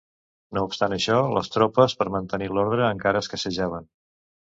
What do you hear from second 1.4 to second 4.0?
tropes per mantenir l'ordre encara escassejaven.